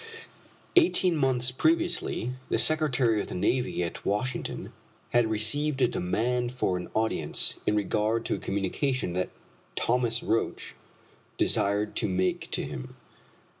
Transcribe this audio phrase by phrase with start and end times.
[0.75, 4.73] Eighteen months previously the Secretary of the Navy at Washington,
[5.11, 9.29] had received a demand for an audience in regard to a communication that
[9.75, 10.73] Thomas Roch
[11.37, 12.95] desired to make to him.